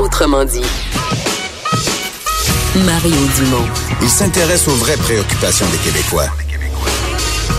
autrement 0.00 0.44
dit. 0.44 0.62
Mario 2.84 3.16
Dumont. 3.36 3.66
Il 4.00 4.08
s'intéresse 4.08 4.66
aux 4.68 4.74
vraies 4.74 4.96
préoccupations 4.96 5.66
des 5.70 5.78
Québécois. 5.78 6.28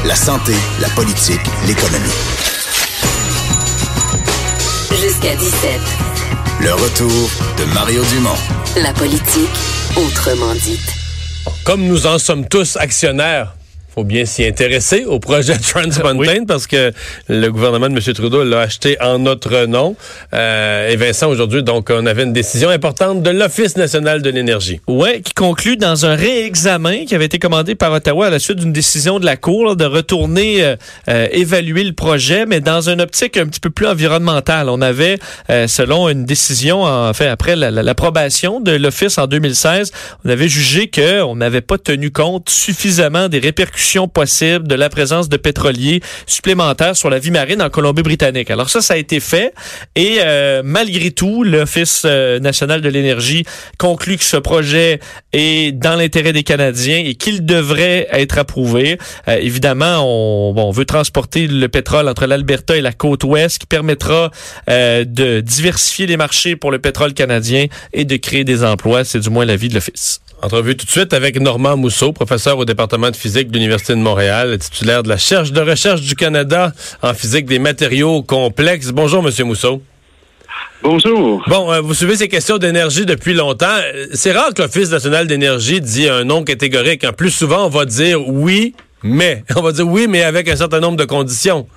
La 0.06 0.16
santé, 0.16 0.54
la 0.80 0.90
politique, 0.90 1.42
l'économie. 1.68 2.10
Jusqu'à 4.90 5.36
17. 5.36 5.80
Le 6.62 6.74
retour 6.74 7.30
de 7.58 7.66
Mario 7.74 8.04
Dumont. 8.06 8.38
La 8.82 8.94
politique, 8.94 9.50
autrement 9.96 10.54
dite. 10.56 10.94
Comme 11.64 11.82
nous 11.84 12.08
en 12.08 12.18
sommes 12.18 12.48
tous 12.48 12.76
actionnaires 12.78 13.54
faut 13.94 14.04
bien 14.06 14.26
s'y 14.26 14.46
intéresser 14.46 15.04
au 15.04 15.20
projet 15.20 15.58
Trans 15.58 15.82
Mountain 16.14 16.46
parce 16.48 16.66
que 16.66 16.94
le 17.28 17.50
gouvernement 17.50 17.90
de 17.90 17.94
M. 17.94 18.14
Trudeau 18.14 18.44
l'a 18.46 18.62
acheté 18.62 18.98
en 19.02 19.20
notre 19.20 19.66
nom. 19.66 19.98
Euh, 20.34 20.90
et 20.90 20.96
Vincent, 20.96 21.30
aujourd'hui, 21.30 21.62
donc, 21.62 21.90
on 21.92 22.06
avait 22.06 22.24
une 22.24 22.32
décision 22.32 22.70
importante 22.70 23.22
de 23.22 23.30
l'Office 23.30 23.76
national 23.76 24.22
de 24.22 24.30
l'énergie. 24.30 24.80
Oui, 24.88 25.22
qui 25.22 25.34
conclut 25.34 25.76
dans 25.76 26.06
un 26.06 26.16
réexamen 26.16 27.06
qui 27.06 27.16
avait 27.16 27.26
été 27.26 27.38
commandé 27.38 27.76
par 27.76 27.92
Ottawa 27.92 28.28
à 28.28 28.30
la 28.30 28.40
suite 28.40 28.60
d'une 28.60 28.72
décision 28.72 29.20
de 29.20 29.26
la 29.26 29.36
Cour 29.36 29.76
de 29.76 29.86
retourner 29.86 30.64
euh, 30.64 30.76
euh, 31.10 31.28
évaluer 31.32 31.84
le 31.84 31.94
projet, 31.94 32.46
mais 32.46 32.62
dans 32.62 32.88
une 32.88 33.02
optique 33.02 33.36
un 33.36 33.48
petit 33.48 33.60
peu 33.60 33.72
plus 33.72 33.88
environnementale. 33.88 34.70
On 34.70 34.82
avait, 34.82 35.20
euh, 35.50 35.68
selon 35.68 36.08
une 36.08 36.24
décision, 36.24 36.84
en 36.84 37.14
fait, 37.14 37.28
après 37.28 37.58
l'approbation 37.58 38.62
de 38.62 38.72
l'Office 38.72 39.18
en 39.18 39.28
2016, 39.28 39.92
on 40.24 40.30
avait 40.30 40.48
jugé 40.48 40.90
qu'on 40.90 41.36
n'avait 41.36 41.62
pas 41.62 41.78
tenu 41.78 42.12
compte 42.12 42.50
suffisamment 42.50 43.28
des 43.28 43.40
répercussions 43.40 43.81
possible 44.08 44.68
de 44.68 44.76
la 44.76 44.90
présence 44.90 45.30
de 45.30 45.38
pétroliers 45.38 46.02
supplémentaires 46.26 46.96
sur 46.96 47.10
la 47.10 47.20
vie 47.20 47.32
marine 47.32 47.62
en 47.62 47.70
Colombie-Britannique. 47.70 48.52
Alors 48.52 48.70
ça, 48.70 48.82
ça 48.82 48.94
a 48.94 48.98
été 48.98 49.20
fait 49.20 49.54
et 49.96 50.18
euh, 50.20 50.62
malgré 50.64 51.12
tout, 51.12 51.44
l'Office 51.44 52.04
euh, 52.06 52.40
national 52.40 52.82
de 52.82 52.90
l'énergie 52.90 53.44
conclut 53.78 54.18
que 54.18 54.24
ce 54.24 54.38
projet 54.38 55.00
est 55.34 55.72
dans 55.72 55.96
l'intérêt 55.96 56.34
des 56.34 56.44
Canadiens 56.44 57.02
et 57.04 57.16
qu'il 57.16 57.46
devrait 57.46 58.08
être 58.12 58.38
approuvé. 58.38 58.98
Euh, 59.28 59.38
évidemment, 59.38 60.00
on, 60.02 60.54
bon, 60.54 60.68
on 60.68 60.72
veut 60.72 60.86
transporter 60.86 61.48
le 61.48 61.68
pétrole 61.68 62.08
entre 62.08 62.26
l'Alberta 62.26 62.78
et 62.78 62.82
la 62.82 62.94
côte 62.94 63.24
ouest 63.24 63.60
qui 63.60 63.66
permettra 63.66 64.32
de 64.68 65.42
diversifier 65.42 66.06
les 66.06 66.18
marchés 66.18 66.56
pour 66.56 66.72
le 66.72 66.80
pétrole 66.80 67.14
canadien 67.14 67.66
et 67.94 68.06
de 68.06 68.16
créer 68.18 68.44
des 68.44 68.64
emplois. 68.64 69.04
C'est 69.04 69.20
du 69.20 69.30
moins 69.30 69.46
l'avis 69.46 69.70
de 69.70 69.76
l'Office. 69.76 70.22
Entrevue 70.44 70.76
tout 70.76 70.88
de 70.88 70.92
suite 70.92 71.14
avec 71.14 71.40
Normand 71.40 71.78
Mousseau, 71.78 72.14
professeur 72.14 72.58
au 72.58 72.66
département 72.66 73.12
de 73.12 73.16
physique 73.16 73.50
de 73.50 73.54
l'Université 73.54 73.94
de 73.94 74.00
Montréal, 74.00 74.58
titulaire 74.58 75.04
de 75.04 75.10
la 75.10 75.18
Cherche 75.18 75.52
de 75.52 75.62
recherche 75.62 76.02
du 76.02 76.16
Canada 76.16 76.72
en 77.04 77.14
physique 77.14 77.46
des 77.46 77.60
matériaux 77.60 78.24
complexes. 78.24 78.90
Bonjour, 78.92 79.22
Monsieur 79.22 79.44
Mousseau. 79.44 79.84
Bonjour. 80.82 81.44
Bon, 81.48 81.72
euh, 81.72 81.82
vous 81.82 81.94
suivez 81.94 82.16
ces 82.16 82.28
questions 82.28 82.58
d'énergie 82.58 83.06
depuis 83.06 83.36
longtemps. 83.36 83.78
C'est 84.14 84.32
rare 84.32 84.52
que 84.56 84.64
l'Office 84.64 84.90
national 84.90 85.28
d'énergie 85.28 85.80
dit 85.80 86.10
un 86.10 86.24
nom 86.24 86.44
catégorique. 86.44 87.04
En 87.04 87.14
plus 87.14 87.30
souvent, 87.30 87.68
on 87.68 87.70
va 87.70 87.86
dire 87.86 88.28
oui, 88.28 88.74
mais. 89.04 89.44
On 89.56 89.62
va 89.62 89.72
dire 89.72 89.88
oui, 89.88 90.08
mais 90.10 90.24
avec 90.24 90.50
un 90.50 90.56
certain 90.56 90.80
nombre 90.80 90.98
de 90.98 91.06
conditions. 91.06 91.68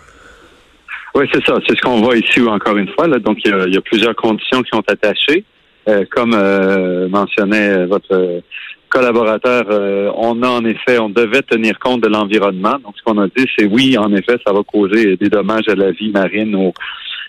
Oui, 1.14 1.26
c'est 1.34 1.44
ça. 1.44 1.58
C'est 1.68 1.76
ce 1.76 1.82
qu'on 1.82 2.00
voit 2.00 2.16
ici 2.16 2.40
encore 2.40 2.78
une 2.78 2.88
fois. 2.88 3.06
Là. 3.08 3.18
Donc, 3.18 3.38
il 3.44 3.50
y, 3.50 3.76
a 3.76 3.80
plusieurs 3.82 4.16
conditions 4.16 4.62
qui 4.62 4.70
sont 4.72 4.82
attachées. 4.88 5.44
Euh, 5.86 6.04
comme 6.10 6.32
euh, 6.34 7.08
mentionnait 7.10 7.84
votre 7.84 8.42
collaborateur, 8.88 9.64
euh, 9.68 10.10
on 10.16 10.42
a 10.42 10.48
en 10.48 10.64
effet, 10.64 10.98
on 10.98 11.10
devait 11.10 11.42
tenir 11.42 11.78
compte 11.78 12.00
de 12.00 12.08
l'environnement. 12.08 12.78
Donc, 12.82 12.94
ce 12.96 13.02
qu'on 13.02 13.18
a 13.18 13.26
dit, 13.26 13.46
c'est 13.58 13.66
oui, 13.66 13.98
en 13.98 14.10
effet, 14.14 14.36
ça 14.46 14.52
va 14.54 14.62
causer 14.62 15.16
des 15.16 15.28
dommages 15.28 15.68
à 15.68 15.74
la 15.74 15.90
vie 15.90 16.10
marine 16.10 16.54
aux, 16.54 16.72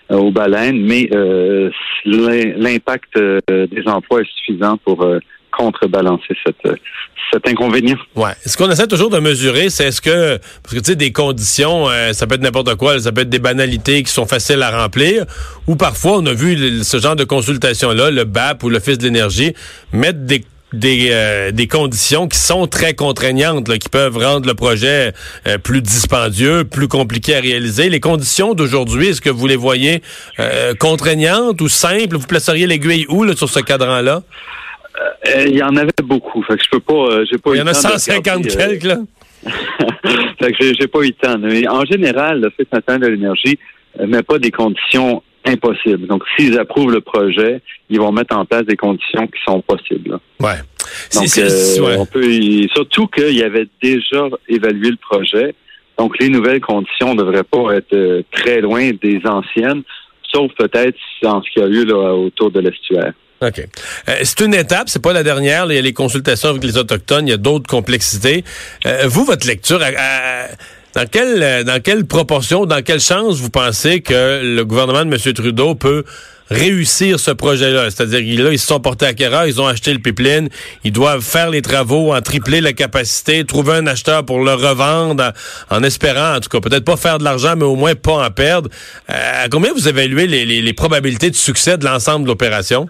aux 0.08 0.30
baleines, 0.30 0.80
mais 0.80 1.10
l'impact 2.04 3.18
des 3.18 3.82
emplois 3.86 4.22
est 4.22 4.30
suffisant 4.36 4.78
pour 4.78 5.06
contrebalancer 5.56 6.34
cette, 6.44 6.78
cet 7.32 7.48
inconvénient. 7.48 7.96
Ouais. 8.14 8.32
Ce 8.44 8.56
qu'on 8.56 8.70
essaie 8.70 8.86
toujours 8.86 9.10
de 9.10 9.18
mesurer, 9.18 9.70
c'est 9.70 9.86
est-ce 9.86 10.00
que, 10.00 10.38
parce 10.62 10.74
que 10.74 10.80
tu 10.80 10.92
sais, 10.92 10.96
des 10.96 11.12
conditions, 11.12 11.88
euh, 11.88 12.12
ça 12.12 12.26
peut 12.26 12.36
être 12.36 12.42
n'importe 12.42 12.74
quoi, 12.76 12.98
ça 13.00 13.12
peut 13.12 13.22
être 13.22 13.28
des 13.28 13.38
banalités 13.38 14.02
qui 14.02 14.12
sont 14.12 14.26
faciles 14.26 14.62
à 14.62 14.82
remplir, 14.82 15.24
ou 15.66 15.76
parfois 15.76 16.18
on 16.18 16.26
a 16.26 16.32
vu 16.32 16.82
ce 16.84 16.98
genre 16.98 17.16
de 17.16 17.24
consultation-là, 17.24 18.10
le 18.10 18.24
BAP 18.24 18.62
ou 18.62 18.70
l'Office 18.70 18.98
de 18.98 19.04
l'énergie, 19.04 19.54
mettre 19.92 20.20
des 20.20 20.44
des, 20.72 21.10
euh, 21.12 21.52
des 21.52 21.68
conditions 21.68 22.26
qui 22.26 22.38
sont 22.38 22.66
très 22.66 22.92
contraignantes, 22.92 23.78
qui 23.78 23.88
peuvent 23.88 24.18
rendre 24.18 24.48
le 24.48 24.54
projet 24.54 25.12
euh, 25.46 25.58
plus 25.58 25.80
dispendieux, 25.80 26.64
plus 26.64 26.88
compliqué 26.88 27.36
à 27.36 27.40
réaliser. 27.40 27.88
Les 27.88 28.00
conditions 28.00 28.52
d'aujourd'hui, 28.52 29.08
est-ce 29.08 29.20
que 29.20 29.30
vous 29.30 29.46
les 29.46 29.56
voyez 29.56 30.02
contraignantes 30.80 31.60
ou 31.60 31.68
simples? 31.68 32.16
Vous 32.16 32.26
placeriez 32.26 32.66
l'aiguille 32.66 33.06
où 33.08 33.22
là, 33.22 33.34
sur 33.36 33.48
ce 33.48 33.60
cadran-là? 33.60 34.22
Euh, 34.98 35.44
il 35.46 35.56
y 35.56 35.62
en 35.62 35.76
avait 35.76 35.90
beaucoup. 36.02 36.42
Fait 36.42 36.56
que 36.56 36.62
je 36.62 36.70
peux 36.70 36.80
pas. 36.80 36.94
Euh, 36.94 37.24
j'ai 37.30 37.38
pas 37.38 37.50
il 37.54 37.58
y 37.58 37.62
en 37.62 37.66
a 37.66 37.74
150 37.74 38.46
euh, 38.46 38.56
quelques, 38.56 38.84
là. 38.84 38.98
fait 40.40 40.52
que 40.52 40.74
j'ai 40.78 40.86
pas 40.86 41.00
eu 41.00 41.08
le 41.08 41.12
temps. 41.12 41.38
Mais 41.38 41.68
en 41.68 41.84
général, 41.84 42.40
le 42.40 42.50
fait 42.50 42.70
national 42.72 43.02
de 43.02 43.06
l'énergie 43.08 43.58
ne 43.98 44.06
met 44.06 44.22
pas 44.22 44.38
des 44.38 44.50
conditions 44.50 45.22
impossibles. 45.44 46.06
Donc, 46.06 46.22
s'ils 46.36 46.58
approuvent 46.58 46.90
le 46.90 47.00
projet, 47.00 47.60
ils 47.88 47.98
vont 47.98 48.10
mettre 48.10 48.36
en 48.36 48.44
place 48.44 48.64
des 48.64 48.76
conditions 48.76 49.26
qui 49.26 49.40
sont 49.44 49.60
possibles. 49.60 50.18
Ouais. 50.40 50.56
Donc, 51.14 51.28
on 51.98 52.06
peut 52.06 52.68
surtout 52.74 53.06
qu'il 53.06 53.36
y 53.36 53.42
avait 53.42 53.68
déjà 53.82 54.28
évalué 54.48 54.90
le 54.90 54.96
projet. 54.96 55.54
Donc, 55.98 56.18
les 56.18 56.28
nouvelles 56.28 56.60
conditions 56.60 57.14
ne 57.14 57.22
devraient 57.22 57.44
pas 57.44 57.76
être 57.76 58.24
très 58.32 58.60
loin 58.60 58.90
des 59.00 59.20
anciennes, 59.24 59.82
sauf 60.34 60.52
peut-être 60.58 60.98
en 61.24 61.42
ce 61.42 61.50
qu'il 61.50 61.62
y 61.62 61.64
a 61.64 61.68
eu 61.68 61.84
là, 61.84 62.14
autour 62.14 62.50
de 62.50 62.60
l'estuaire. 62.60 63.12
OK. 63.42 63.60
Euh, 64.08 64.14
c'est 64.22 64.40
une 64.40 64.54
étape, 64.54 64.88
c'est 64.88 65.02
pas 65.02 65.12
la 65.12 65.22
dernière. 65.22 65.66
il 65.66 65.74
y 65.74 65.78
a 65.78 65.82
les 65.82 65.92
consultations 65.92 66.50
avec 66.50 66.64
les 66.64 66.78
Autochtones, 66.78 67.26
il 67.26 67.30
y 67.30 67.34
a 67.34 67.38
d'autres 67.38 67.68
complexités. 67.68 68.44
Euh, 68.86 69.04
vous, 69.06 69.24
votre 69.24 69.46
lecture, 69.46 69.78
dans, 69.78 71.06
quelle, 71.06 71.64
dans 71.64 71.82
quelle 71.82 72.06
proportion, 72.06 72.64
dans 72.64 72.82
quelle 72.82 73.00
chance 73.00 73.36
vous 73.36 73.50
pensez 73.50 74.00
que 74.00 74.40
le 74.42 74.64
gouvernement 74.64 75.04
de 75.04 75.14
M. 75.14 75.34
Trudeau 75.34 75.74
peut 75.74 76.04
réussir 76.48 77.20
ce 77.20 77.30
projet-là? 77.30 77.90
C'est-à-dire 77.90 78.20
qu'ils 78.20 78.40
ils 78.52 78.58
se 78.58 78.66
sont 78.66 78.80
portés 78.80 79.04
acquéreurs, 79.04 79.46
ils 79.46 79.60
ont 79.60 79.66
acheté 79.66 79.92
le 79.92 79.98
pipeline, 79.98 80.48
ils 80.84 80.92
doivent 80.92 81.22
faire 81.22 81.50
les 81.50 81.60
travaux, 81.60 82.14
en 82.14 82.22
tripler 82.22 82.62
la 82.62 82.72
capacité, 82.72 83.44
trouver 83.44 83.74
un 83.74 83.86
acheteur 83.86 84.24
pour 84.24 84.42
le 84.42 84.54
revendre, 84.54 85.34
en, 85.68 85.82
espérant, 85.82 86.36
en 86.36 86.40
tout 86.40 86.48
cas, 86.48 86.60
peut-être 86.60 86.86
pas 86.86 86.96
faire 86.96 87.18
de 87.18 87.24
l'argent, 87.24 87.54
mais 87.54 87.64
au 87.64 87.76
moins 87.76 87.94
pas 87.94 88.26
en 88.26 88.30
perdre. 88.30 88.70
Euh, 89.10 89.44
à 89.44 89.50
combien 89.50 89.74
vous 89.74 89.88
évaluez 89.88 90.26
les, 90.26 90.46
les 90.46 90.72
probabilités 90.72 91.28
de 91.28 91.36
succès 91.36 91.76
de 91.76 91.84
l'ensemble 91.84 92.24
de 92.24 92.28
l'opération? 92.28 92.88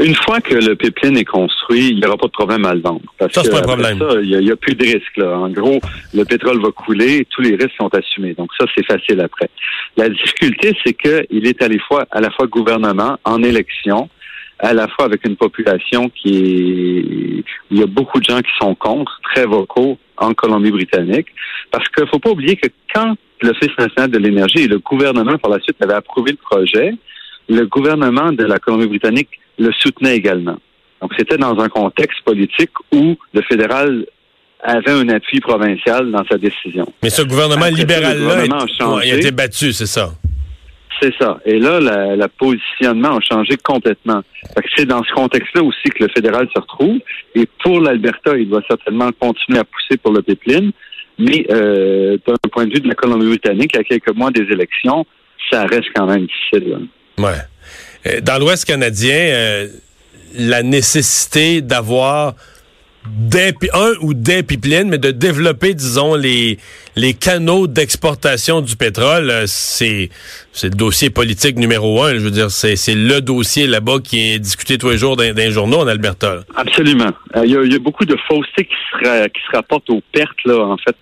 Une 0.00 0.14
fois 0.14 0.40
que 0.40 0.54
le 0.54 0.74
pipeline 0.74 1.16
est 1.16 1.24
construit, 1.24 1.90
il 1.90 1.96
n'y 1.96 2.06
aura 2.06 2.16
pas 2.16 2.26
de 2.26 2.32
problème 2.32 2.64
à 2.64 2.74
le 2.74 2.80
vendre. 2.80 3.02
Parce 3.18 3.32
ça, 3.32 3.42
c'est 3.44 3.50
pas 3.50 3.58
un 3.58 3.62
problème. 3.62 3.98
il 4.22 4.38
n'y 4.40 4.50
a, 4.50 4.56
plus 4.56 4.74
de 4.74 4.84
risque. 4.84 5.16
Là. 5.16 5.38
En 5.38 5.48
gros, 5.50 5.80
le 6.14 6.24
pétrole 6.24 6.60
va 6.60 6.70
couler, 6.70 7.26
tous 7.30 7.42
les 7.42 7.54
risques 7.54 7.76
sont 7.78 7.92
assumés. 7.94 8.34
Donc 8.34 8.50
ça, 8.58 8.66
c'est 8.76 8.84
facile 8.84 9.20
après. 9.20 9.48
La 9.96 10.08
difficulté, 10.08 10.76
c'est 10.84 10.94
qu'il 10.94 11.46
est 11.46 11.62
à 11.62 11.68
la 11.68 11.78
fois, 11.78 12.06
à 12.10 12.20
la 12.20 12.30
fois 12.30 12.46
gouvernement 12.46 13.18
en 13.24 13.42
élection, 13.42 14.08
à 14.58 14.72
la 14.72 14.88
fois 14.88 15.04
avec 15.04 15.26
une 15.26 15.36
population 15.36 16.08
qui 16.08 16.36
est... 16.36 17.44
Il 17.70 17.78
y 17.78 17.82
a 17.82 17.86
beaucoup 17.86 18.18
de 18.20 18.24
gens 18.24 18.40
qui 18.40 18.52
sont 18.60 18.74
contre, 18.74 19.20
très 19.22 19.44
vocaux 19.44 19.98
en 20.16 20.32
Colombie-Britannique, 20.34 21.28
parce 21.70 21.88
qu'il 21.88 22.04
ne 22.04 22.08
faut 22.08 22.18
pas 22.18 22.30
oublier 22.30 22.56
que 22.56 22.68
quand 22.94 23.16
l'Office 23.42 23.76
national 23.78 24.10
de 24.10 24.18
l'énergie 24.18 24.60
et 24.60 24.68
le 24.68 24.78
gouvernement, 24.78 25.36
par 25.38 25.50
la 25.50 25.60
suite, 25.60 25.76
avaient 25.82 25.94
approuvé 25.94 26.32
le 26.32 26.38
projet, 26.38 26.94
le 27.48 27.66
gouvernement 27.66 28.32
de 28.32 28.44
la 28.44 28.58
Colombie-Britannique 28.58 29.30
le 29.58 29.72
soutenait 29.72 30.16
également. 30.16 30.56
Donc, 31.00 31.12
c'était 31.18 31.36
dans 31.36 31.58
un 31.58 31.68
contexte 31.68 32.20
politique 32.24 32.70
où 32.92 33.16
le 33.32 33.42
fédéral 33.42 34.06
avait 34.62 34.92
un 34.92 35.08
appui 35.10 35.40
provincial 35.40 36.10
dans 36.10 36.24
sa 36.30 36.38
décision. 36.38 36.86
Mais 37.02 37.10
ce 37.10 37.22
gouvernement 37.22 37.66
libéral-là, 37.66 38.44
il 39.04 39.12
a 39.12 39.16
été 39.16 39.30
battu, 39.30 39.72
c'est 39.72 39.86
ça. 39.86 40.12
C'est 41.00 41.14
ça. 41.20 41.38
Et 41.44 41.58
là, 41.58 41.78
le 41.80 42.26
positionnement 42.38 43.18
a 43.18 43.20
changé 43.20 43.56
complètement. 43.62 44.22
C'est 44.74 44.86
dans 44.86 45.04
ce 45.04 45.12
contexte-là 45.12 45.62
aussi 45.62 45.90
que 45.90 46.04
le 46.04 46.08
fédéral 46.08 46.48
se 46.54 46.60
retrouve. 46.60 46.98
Et 47.34 47.46
pour 47.62 47.80
l'Alberta, 47.80 48.36
il 48.36 48.48
doit 48.48 48.62
certainement 48.66 49.10
continuer 49.12 49.58
à 49.58 49.64
pousser 49.64 49.98
pour 49.98 50.12
le 50.12 50.22
pipeline. 50.22 50.72
Mais 51.18 51.46
euh, 51.50 52.16
d'un 52.26 52.34
point 52.50 52.66
de 52.66 52.74
vue 52.74 52.80
de 52.80 52.88
la 52.88 52.94
Colombie-Britannique, 52.94 53.76
à 53.76 53.84
quelques 53.84 54.14
mois 54.14 54.30
des 54.30 54.42
élections, 54.42 55.06
ça 55.50 55.64
reste 55.66 55.88
quand 55.94 56.06
même 56.06 56.26
difficile. 56.26 56.88
Ouais. 57.18 57.32
Euh, 58.06 58.20
dans 58.20 58.38
l'Ouest 58.38 58.64
canadien, 58.64 59.14
euh, 59.14 59.68
la 60.34 60.62
nécessité 60.62 61.60
d'avoir 61.60 62.34
un 63.72 63.92
ou 64.00 64.14
des 64.14 64.42
pipelines, 64.42 64.88
mais 64.88 64.98
de 64.98 65.12
développer, 65.12 65.74
disons, 65.74 66.16
les, 66.16 66.58
les 66.96 67.14
canaux 67.14 67.68
d'exportation 67.68 68.60
du 68.60 68.74
pétrole, 68.74 69.30
euh, 69.30 69.44
c'est, 69.46 70.10
le 70.64 70.70
dossier 70.70 71.10
politique 71.10 71.56
numéro 71.56 72.02
un. 72.02 72.14
Je 72.14 72.18
veux 72.18 72.32
dire, 72.32 72.50
c'est, 72.50 72.76
le 72.88 73.20
dossier 73.20 73.68
là-bas 73.68 73.98
qui 74.02 74.32
est 74.32 74.38
discuté 74.40 74.76
tous 74.76 74.90
les 74.90 74.98
jours 74.98 75.16
dans, 75.16 75.22
les 75.22 75.50
journaux 75.52 75.78
en 75.78 75.86
Alberta. 75.86 76.40
Absolument. 76.56 77.12
Il 77.44 77.50
y, 77.50 77.74
a, 77.74 77.78
beaucoup 77.78 78.04
de 78.04 78.16
faussetés 78.28 78.64
qui 78.64 78.74
se, 78.92 79.26
qui 79.28 79.40
se 79.50 79.56
rapportent 79.56 79.90
aux 79.90 80.02
pertes, 80.12 80.44
là, 80.44 80.58
en 80.58 80.76
fait, 80.76 80.96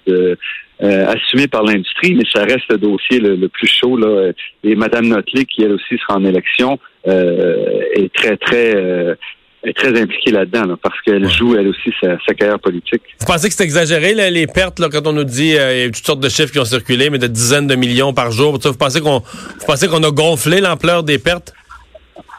euh, 0.82 1.06
assumé 1.06 1.46
par 1.46 1.62
l'industrie, 1.62 2.14
mais 2.14 2.24
ça 2.32 2.42
reste 2.42 2.64
le 2.68 2.78
dossier 2.78 3.20
le, 3.20 3.48
plus 3.48 3.68
chaud. 3.68 3.96
Là. 3.96 4.32
Et 4.64 4.74
Mme 4.74 5.08
Notley, 5.08 5.44
qui 5.44 5.62
elle 5.62 5.72
aussi 5.72 5.96
sera 5.98 6.18
en 6.18 6.24
élection, 6.24 6.78
euh, 7.06 7.80
est 7.94 8.12
très, 8.12 8.36
très 8.36 8.74
euh, 8.74 9.14
est 9.62 9.72
très 9.72 9.98
impliquée 9.98 10.30
là-dedans, 10.30 10.76
parce 10.82 11.00
qu'elle 11.02 11.30
joue 11.30 11.56
elle 11.56 11.68
aussi 11.68 11.90
sa, 12.02 12.34
carrière 12.34 12.58
politique. 12.58 13.02
Vous 13.20 13.26
pensez 13.26 13.48
que 13.48 13.54
c'est 13.54 13.64
exagéré 13.64 14.12
les 14.30 14.46
pertes 14.46 14.78
là, 14.78 14.88
quand 14.92 15.06
on 15.06 15.12
nous 15.12 15.24
dit 15.24 15.50
il 15.50 15.54
y 15.54 15.58
a 15.58 15.86
toutes 15.86 16.04
sortes 16.04 16.20
de 16.20 16.28
chiffres 16.28 16.52
qui 16.52 16.58
ont 16.58 16.66
circulé, 16.66 17.08
mais 17.08 17.18
de 17.18 17.28
dizaines 17.28 17.66
de 17.66 17.74
millions 17.74 18.12
par 18.12 18.30
jour. 18.30 18.58
Vous 18.58 18.72
pensez 18.74 19.00
qu'on 19.00 19.20
vous 19.20 19.66
pensez 19.66 19.88
qu'on 19.88 20.02
a 20.02 20.10
gonflé 20.10 20.60
l'ampleur 20.60 21.02
des 21.02 21.18
pertes? 21.18 21.54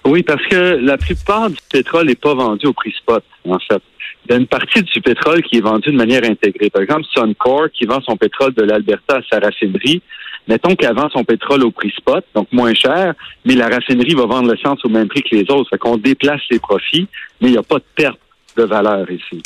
Oui, 0.06 0.22
parce 0.22 0.46
que 0.46 0.56
la 0.56 0.98
plupart 0.98 1.50
du 1.50 1.58
pétrole 1.72 2.06
n'est 2.06 2.16
pas 2.16 2.36
vendu 2.36 2.68
au 2.68 2.74
prix 2.74 2.92
spot, 2.92 3.24
en 3.50 3.58
fait. 3.60 3.82
Il 4.26 4.32
y 4.32 4.36
a 4.36 4.40
une 4.40 4.48
partie 4.48 4.82
du 4.82 5.02
pétrole 5.02 5.44
qui 5.44 5.58
est 5.58 5.62
vendue 5.62 5.92
de 5.92 5.98
manière 5.98 6.24
intégrée. 6.24 6.72
Par 6.72 6.82
exemple, 6.82 7.06
Suncor, 7.14 7.70
qui 7.72 7.86
vend 7.86 8.02
son 8.02 8.18
pétrole 8.18 8.54
de 8.54 8.64
l'Alberta 8.64 9.18
à 9.18 9.22
sa 9.32 9.40
raffinerie, 9.40 10.02
mettons 10.48 10.76
qu'elle 10.76 10.96
vend 10.96 11.10
son 11.10 11.24
pétrole 11.24 11.64
au 11.64 11.72
prix 11.72 11.92
spot, 11.96 12.26
donc 12.34 12.48
moins 12.52 12.74
cher, 12.74 13.14
mais 13.46 13.54
la 13.54 13.68
raffinerie 13.68 14.16
va 14.16 14.26
vendre 14.26 14.52
l'essence 14.52 14.84
au 14.84 14.90
même 14.90 15.08
prix 15.08 15.22
que 15.22 15.36
les 15.36 15.52
autres. 15.52 15.70
Fait 15.70 15.78
qu'on 15.78 15.98
déplace 15.98 16.42
ses 16.50 16.60
profits, 16.60 17.08
mais 17.40 17.50
il 17.50 17.52
n'y 17.52 17.58
a 17.58 17.64
pas 17.64 17.78
de 17.78 17.86
perte 17.96 18.20
de 18.58 18.64
valeur 18.64 19.10
ici. 19.12 19.44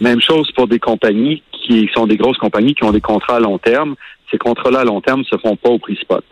Même 0.00 0.22
chose 0.22 0.50
pour 0.52 0.68
des 0.68 0.78
compagnies 0.78 1.42
qui 1.52 1.88
sont 1.94 2.06
des 2.06 2.16
grosses 2.16 2.38
compagnies 2.38 2.74
qui 2.74 2.84
ont 2.84 2.92
des 2.92 3.00
contrats 3.00 3.36
à 3.36 3.40
long 3.40 3.58
terme. 3.58 3.94
Ces 4.30 4.38
contrats-là 4.38 4.80
à 4.80 4.84
long 4.84 5.00
terme 5.02 5.20
ne 5.20 5.24
se 5.24 5.36
font 5.36 5.56
pas 5.56 5.68
au 5.68 5.78
prix 5.78 5.96
spot 5.96 6.24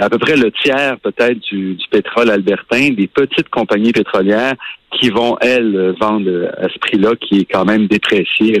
à 0.00 0.08
peu 0.08 0.18
près 0.18 0.36
le 0.36 0.50
tiers 0.52 0.98
peut-être 1.00 1.38
du, 1.50 1.76
pétrole 1.90 2.30
albertain, 2.30 2.90
des 2.90 3.08
petites 3.08 3.48
compagnies 3.48 3.92
pétrolières 3.92 4.54
qui 4.92 5.10
vont, 5.10 5.36
elles, 5.40 5.94
vendre 6.00 6.50
à 6.58 6.68
ce 6.68 6.78
prix-là, 6.78 7.14
qui 7.20 7.40
est 7.40 7.44
quand 7.44 7.64
même 7.64 7.86
déprécié 7.86 8.58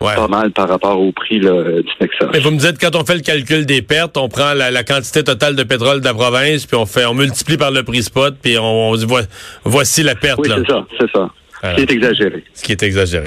pas 0.00 0.28
mal 0.28 0.50
par 0.52 0.68
rapport 0.68 0.98
au 0.98 1.12
prix 1.12 1.40
du 1.40 1.48
Texas. 1.98 2.28
Mais 2.32 2.40
vous 2.40 2.50
me 2.50 2.58
dites, 2.58 2.78
quand 2.80 2.96
on 2.96 3.04
fait 3.04 3.16
le 3.16 3.20
calcul 3.20 3.66
des 3.66 3.82
pertes, 3.82 4.16
on 4.16 4.28
prend 4.28 4.54
la, 4.54 4.82
quantité 4.82 5.22
totale 5.22 5.56
de 5.56 5.62
pétrole 5.62 6.00
de 6.00 6.04
la 6.06 6.14
province, 6.14 6.66
puis 6.66 6.76
on 6.76 6.86
fait, 6.86 7.04
on 7.04 7.14
multiplie 7.14 7.58
par 7.58 7.70
le 7.70 7.82
prix 7.82 8.02
spot, 8.02 8.34
puis 8.40 8.56
on, 8.58 8.94
dit, 8.94 9.06
voici 9.64 10.02
la 10.02 10.14
perte. 10.14 10.40
Oui, 10.40 10.48
c'est 10.48 10.72
ça, 10.72 10.86
c'est 10.98 11.10
ça. 11.10 11.30
Ce 11.62 11.74
qui 11.74 11.82
est 11.82 11.90
exagéré. 11.92 12.44
Ce 12.54 12.62
qui 12.62 12.72
est 12.72 12.82
exagéré. 12.82 13.26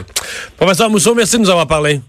Professeur 0.58 0.90
Mousseau, 0.90 1.14
merci 1.14 1.38
de 1.38 1.44
nous 1.44 1.50
avoir 1.52 1.68
parlé. 1.68 2.00